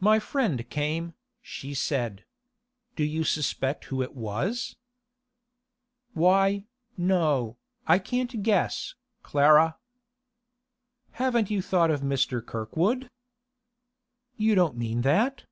'My 0.00 0.18
friend 0.18 0.66
came,' 0.70 1.12
she 1.42 1.74
said. 1.74 2.24
'Do 2.96 3.04
you 3.04 3.24
suspect 3.24 3.84
who 3.84 4.00
it 4.00 4.14
was?' 4.16 4.74
'Why, 6.14 6.64
no, 6.96 7.58
I 7.86 7.98
can't 7.98 8.42
guess, 8.42 8.94
Clara.' 9.22 9.76
'Haven't 11.10 11.50
you 11.50 11.60
thought 11.60 11.90
of 11.90 12.00
Mr. 12.00 12.40
Kirkwood?' 12.42 13.10
'You 14.38 14.54
don't 14.54 14.78
mean 14.78 15.02
that? 15.02 15.44